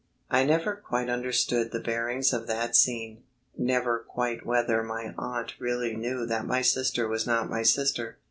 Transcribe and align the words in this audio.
I 0.31 0.43
never 0.43 0.75
quite 0.75 1.11
understood 1.11 1.71
the 1.71 1.79
bearings 1.79 2.33
of 2.33 2.47
that 2.47 2.75
scene; 2.75 3.21
never 3.55 3.99
quite 3.99 4.43
whether 4.43 4.81
my 4.81 5.13
aunt 5.15 5.53
really 5.59 5.95
knew 5.95 6.25
that 6.25 6.47
my 6.47 6.63
sister 6.63 7.07
was 7.07 7.27
not 7.27 7.51
my 7.51 7.61
sister. 7.61 8.17